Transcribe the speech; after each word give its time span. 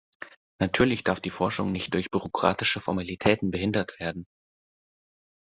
Natürlich 0.57 1.03
darf 1.03 1.19
die 1.21 1.29
Forschung 1.29 1.71
nicht 1.71 1.93
durch 1.93 2.09
bürokratische 2.09 2.79
Formalitäten 2.81 3.51
behindert 3.51 3.99
werden. 3.99 4.25